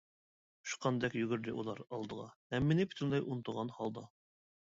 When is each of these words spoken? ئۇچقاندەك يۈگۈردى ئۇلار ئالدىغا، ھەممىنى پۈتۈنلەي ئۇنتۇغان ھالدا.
ئۇچقاندەك 0.67 1.17
يۈگۈردى 1.17 1.53
ئۇلار 1.57 1.83
ئالدىغا، 1.97 2.25
ھەممىنى 2.55 2.87
پۈتۈنلەي 2.93 3.25
ئۇنتۇغان 3.27 3.73
ھالدا. 3.79 4.07